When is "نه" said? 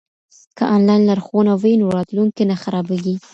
2.49-2.55